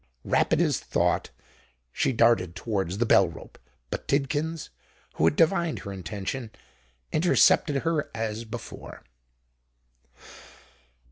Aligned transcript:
Rapid 0.25 0.59
as 0.61 0.79
thought, 0.79 1.29
she 1.91 2.11
darted 2.11 2.55
towards 2.55 2.97
the 2.97 3.05
bell 3.05 3.27
rope: 3.27 3.59
but 3.91 4.07
Tidkins, 4.07 4.71
who 5.17 5.25
had 5.25 5.35
divined 5.35 5.77
her 5.85 5.93
intention, 5.93 6.49
intercepted 7.11 7.83
her 7.83 8.09
as 8.15 8.43
before. 8.43 9.03